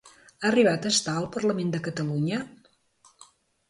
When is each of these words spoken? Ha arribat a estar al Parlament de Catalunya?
Ha 0.37 0.45
arribat 0.49 0.87
a 0.89 0.93
estar 0.95 1.15
al 1.21 1.29
Parlament 1.37 1.77
de 1.77 1.85
Catalunya? 1.91 2.45